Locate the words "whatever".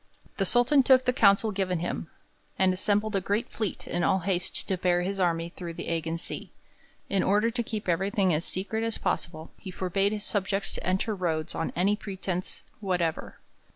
12.79-13.37